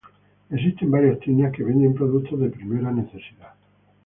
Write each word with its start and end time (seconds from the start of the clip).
Existen 0.49 0.89
varias 0.89 1.19
tiendas 1.19 1.53
que 1.55 1.61
venden 1.61 1.93
productos 1.93 2.39
de 2.39 2.49
primera 2.49 2.91
necesidad. 2.91 3.53